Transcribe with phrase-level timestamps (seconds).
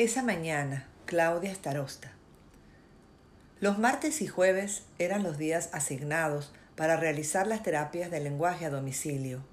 [0.00, 2.10] Esa mañana, Claudia Starosta.
[3.60, 8.70] Los martes y jueves eran los días asignados para realizar las terapias de lenguaje a
[8.70, 9.44] domicilio.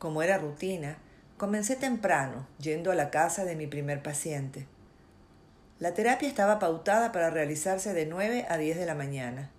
[0.00, 0.98] Como era rutina,
[1.36, 4.66] comencé temprano, yendo a la casa de mi primer paciente.
[5.78, 9.52] La terapia estaba pautada para realizarse de 9 a 10 de la mañana.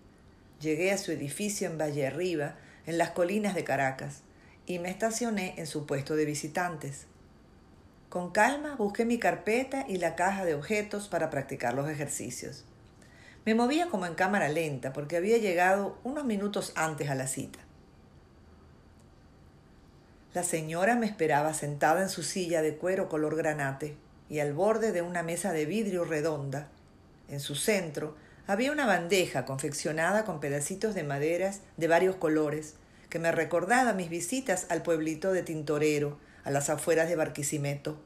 [0.59, 4.23] Llegué a su edificio en Valle Arriba, en las colinas de Caracas,
[4.65, 7.07] y me estacioné en su puesto de visitantes.
[8.09, 12.63] Con calma busqué mi carpeta y la caja de objetos para practicar los ejercicios.
[13.45, 17.59] Me movía como en cámara lenta porque había llegado unos minutos antes a la cita.
[20.33, 23.97] La señora me esperaba sentada en su silla de cuero color granate
[24.29, 26.69] y al borde de una mesa de vidrio redonda.
[27.27, 32.75] En su centro había una bandeja confeccionada con pedacitos de maderas de varios colores
[33.09, 37.97] que me recordaba mis visitas al pueblito de Tintorero, a las afueras de Barquisimeto.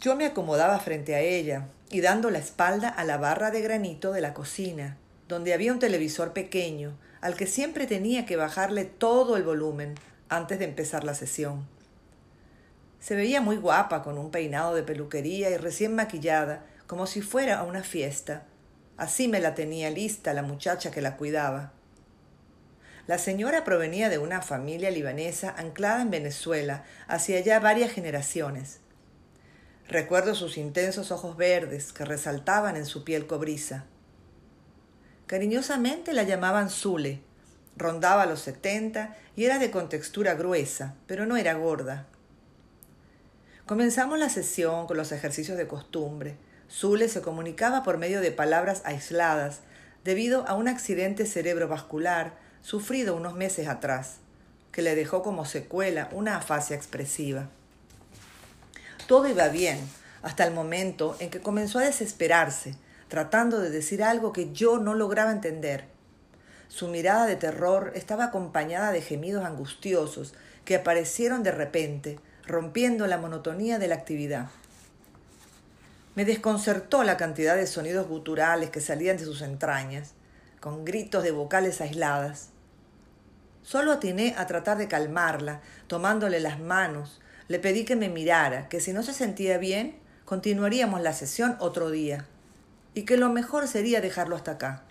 [0.00, 4.10] Yo me acomodaba frente a ella y dando la espalda a la barra de granito
[4.10, 4.96] de la cocina,
[5.28, 9.96] donde había un televisor pequeño al que siempre tenía que bajarle todo el volumen
[10.30, 11.66] antes de empezar la sesión.
[13.00, 17.58] Se veía muy guapa con un peinado de peluquería y recién maquillada, como si fuera
[17.58, 18.44] a una fiesta.
[18.96, 21.72] Así me la tenía lista la muchacha que la cuidaba.
[23.06, 28.80] La señora provenía de una familia libanesa anclada en Venezuela hacia ya varias generaciones.
[29.88, 33.84] Recuerdo sus intensos ojos verdes que resaltaban en su piel cobriza.
[35.26, 37.20] Cariñosamente la llamaban Zule.
[37.76, 42.06] Rondaba los setenta y era de contextura gruesa, pero no era gorda.
[43.66, 46.36] Comenzamos la sesión con los ejercicios de costumbre.
[46.70, 49.60] Zule se comunicaba por medio de palabras aisladas
[50.04, 54.16] debido a un accidente cerebrovascular sufrido unos meses atrás,
[54.72, 57.50] que le dejó como secuela una afasia expresiva.
[59.06, 59.78] Todo iba bien,
[60.22, 62.74] hasta el momento en que comenzó a desesperarse,
[63.08, 65.84] tratando de decir algo que yo no lograba entender.
[66.68, 70.32] Su mirada de terror estaba acompañada de gemidos angustiosos
[70.64, 74.48] que aparecieron de repente, rompiendo la monotonía de la actividad.
[76.14, 80.12] Me desconcertó la cantidad de sonidos guturales que salían de sus entrañas,
[80.60, 82.53] con gritos de vocales aisladas.
[83.64, 87.22] Solo atiné a tratar de calmarla, tomándole las manos.
[87.48, 91.90] Le pedí que me mirara, que si no se sentía bien, continuaríamos la sesión otro
[91.90, 92.26] día,
[92.92, 94.82] y que lo mejor sería dejarlo hasta acá.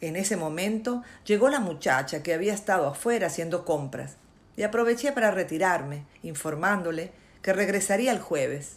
[0.00, 4.14] En ese momento llegó la muchacha que había estado afuera haciendo compras,
[4.56, 7.10] y aproveché para retirarme, informándole
[7.42, 8.76] que regresaría el jueves.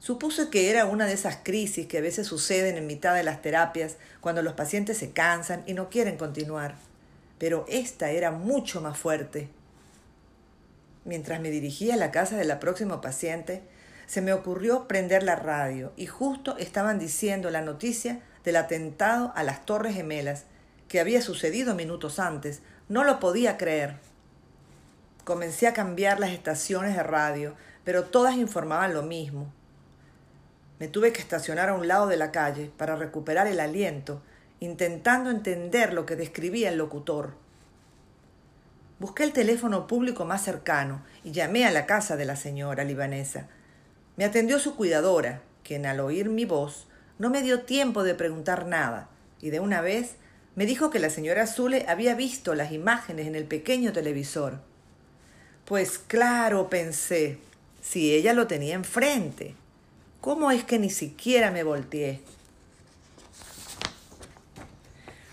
[0.00, 3.42] Supuse que era una de esas crisis que a veces suceden en mitad de las
[3.42, 6.87] terapias cuando los pacientes se cansan y no quieren continuar
[7.38, 9.48] pero esta era mucho más fuerte.
[11.04, 13.62] Mientras me dirigía a la casa de la próxima paciente,
[14.06, 19.42] se me ocurrió prender la radio y justo estaban diciendo la noticia del atentado a
[19.42, 20.44] las Torres Gemelas,
[20.88, 22.62] que había sucedido minutos antes.
[22.88, 23.96] No lo podía creer.
[25.24, 29.52] Comencé a cambiar las estaciones de radio, pero todas informaban lo mismo.
[30.78, 34.22] Me tuve que estacionar a un lado de la calle para recuperar el aliento
[34.60, 37.34] intentando entender lo que describía el locutor.
[38.98, 43.48] Busqué el teléfono público más cercano y llamé a la casa de la señora libanesa.
[44.16, 46.88] Me atendió su cuidadora, quien al oír mi voz
[47.18, 49.08] no me dio tiempo de preguntar nada,
[49.40, 50.16] y de una vez
[50.56, 54.58] me dijo que la señora Zule había visto las imágenes en el pequeño televisor.
[55.64, 57.38] Pues claro, pensé,
[57.80, 59.54] si ella lo tenía enfrente,
[60.20, 62.20] ¿cómo es que ni siquiera me volteé?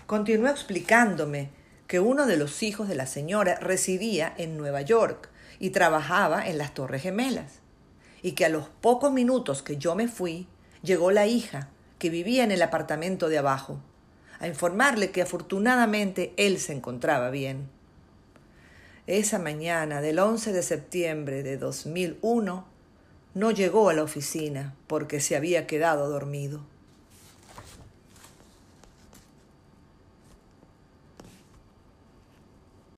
[0.06, 1.50] Continuó explicándome
[1.88, 5.28] que uno de los hijos de la señora residía en Nueva York
[5.58, 7.60] y trabajaba en las Torres Gemelas,
[8.22, 10.46] y que a los pocos minutos que yo me fui,
[10.82, 13.80] llegó la hija, que vivía en el apartamento de abajo,
[14.38, 17.68] a informarle que afortunadamente él se encontraba bien.
[19.08, 22.64] Esa mañana del 11 de septiembre de 2001
[23.34, 26.60] no llegó a la oficina porque se había quedado dormido.